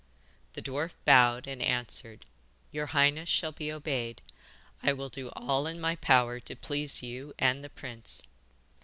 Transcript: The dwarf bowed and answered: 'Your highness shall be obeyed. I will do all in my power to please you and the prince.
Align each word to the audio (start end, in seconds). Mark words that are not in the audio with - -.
The 0.53 0.63
dwarf 0.63 0.93
bowed 1.05 1.45
and 1.45 1.61
answered: 1.61 2.25
'Your 2.71 2.87
highness 2.87 3.29
shall 3.29 3.51
be 3.51 3.71
obeyed. 3.71 4.23
I 4.81 4.93
will 4.93 5.09
do 5.09 5.29
all 5.35 5.67
in 5.67 5.79
my 5.79 5.95
power 5.95 6.39
to 6.39 6.55
please 6.55 7.03
you 7.03 7.35
and 7.37 7.63
the 7.63 7.69
prince. 7.69 8.23